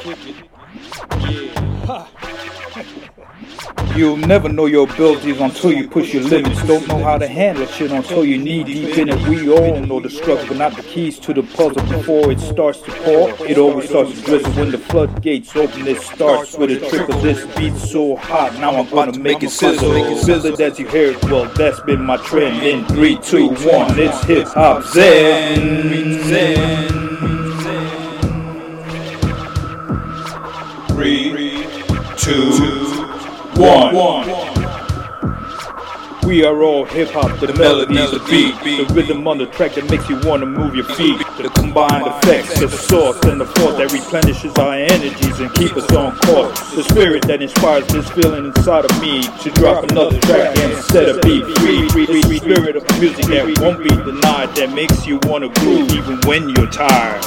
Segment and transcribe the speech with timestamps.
[3.94, 6.62] You'll never know your abilities until you push your limits.
[6.66, 9.28] Don't know how to handle shit until you knee deep in it.
[9.28, 12.80] We all know the struggle, but not the keys to the puzzle before it starts
[12.82, 13.28] to pour.
[13.46, 15.86] It always starts to drizzle when the floodgates open.
[15.86, 17.20] It starts with a trickle.
[17.20, 19.92] This beat's so hot, now I'm gonna make it sizzle.
[19.94, 21.22] It as you hear it.
[21.24, 22.62] Well, that's been my trend.
[22.62, 26.22] In three, two, one, it's hip hop zen.
[26.22, 26.89] Zen.
[32.30, 32.50] Two,
[33.56, 33.94] one.
[36.24, 39.90] We are all hip hop, the melodies, the beat, the rhythm on the track that
[39.90, 41.18] makes you wanna move your feet.
[41.38, 45.90] The combined effects, the source and the force that replenishes our energies and keep us
[45.90, 46.54] on course.
[46.74, 51.08] The spirit that inspires this feeling inside of me to drop another track and instead
[51.08, 51.88] of be free.
[52.06, 56.48] The spirit of music that won't be denied, that makes you wanna groove even when
[56.50, 57.24] you're tired.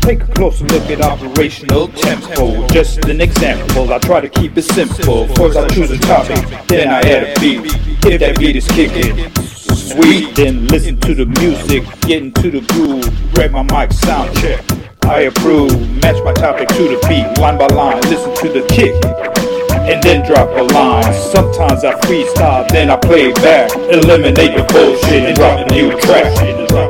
[0.00, 2.66] Take a closer look at operational tempo.
[2.68, 5.28] Just an example, I try to keep it simple.
[5.34, 7.60] First I choose a topic, then I add a beat.
[8.04, 9.30] If that beat is kicking,
[9.74, 13.08] sweet, then listen to the music, get into the groove.
[13.34, 14.64] Grab my mic, sound check.
[15.04, 18.94] I approve, match my topic to the beat, line by line, listen to the kick.
[19.90, 21.12] And then drop a line.
[21.32, 23.74] Sometimes I freestyle, then I play back.
[23.74, 26.89] Eliminate the bullshit and drop a new track.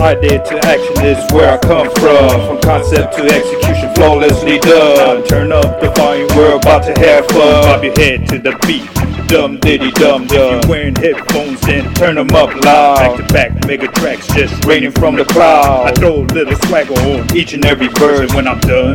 [0.00, 2.30] Idea to action is where I come from.
[2.46, 5.22] From concept to execution, flawlessly done.
[5.24, 7.62] Turn up the volume, we're about to have fun.
[7.64, 8.88] Bob your head to the beat.
[9.28, 10.60] Dum diddy dum dum.
[10.60, 12.96] If you're wearing headphones, then turn them up loud.
[12.96, 15.88] Back to back, mega tracks just raining from the cloud.
[15.88, 18.32] I throw a little swagger on each and every verse.
[18.34, 18.94] When I'm done,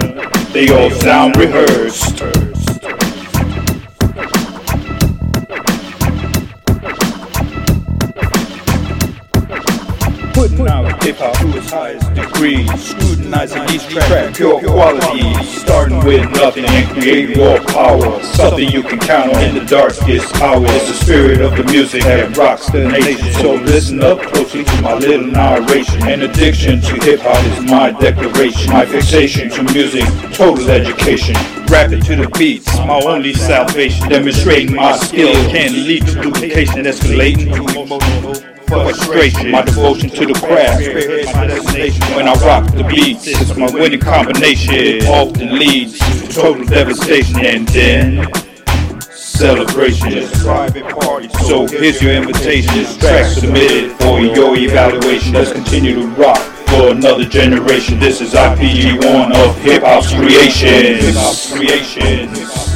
[0.54, 2.55] they all sound rehearsed.
[10.68, 16.66] Out hip hop to its highest degree, scrutinizing each track, pure quality, starting with nothing
[16.66, 18.24] and creating raw power.
[18.24, 20.70] Something you can count on in the darkest hours.
[20.72, 23.32] It's the spirit of the music that rocks the nation.
[23.34, 26.08] So listen up closely to my little narration.
[26.08, 28.74] An addiction to hip hop is my declaration.
[28.74, 31.36] My fixation to music, total education.
[31.68, 34.10] Rapping to the beats, my only salvation.
[34.10, 39.52] Demonstrating my skill can lead to duplication, escalating to emotional frustration.
[39.52, 40.82] My devotion to the craft.
[42.16, 45.06] When I rock the beats, it's my winning combination.
[45.08, 48.28] Often leads to total devastation and then
[49.12, 50.26] celebration.
[51.46, 52.74] So here's your invitation.
[52.74, 55.34] This track submitted for your evaluation.
[55.34, 56.38] Let's continue to rock
[56.68, 58.00] for another generation.
[58.00, 60.12] This is IPG1 of hip hop's.
[60.12, 62.75] Hip hop's creation.